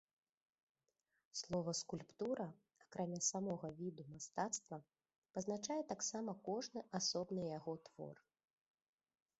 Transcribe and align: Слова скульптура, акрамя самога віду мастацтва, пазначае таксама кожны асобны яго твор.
Слова 1.41 1.73
скульптура, 1.79 2.47
акрамя 2.85 3.19
самога 3.29 3.71
віду 3.81 4.07
мастацтва, 4.15 4.81
пазначае 5.39 5.79
таксама 5.93 6.31
кожны 6.51 6.79
асобны 7.03 7.41
яго 7.57 7.73
твор. 7.91 8.15